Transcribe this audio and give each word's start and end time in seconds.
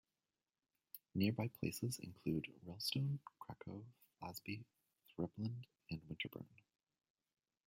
Nearby 1.13 1.49
places 1.59 1.99
include 1.99 2.47
Rylstone, 2.65 3.19
Cracoe, 3.37 3.85
Flasby, 4.19 4.63
Threapland 5.07 5.67
and 5.91 6.01
Winterburn. 6.09 6.47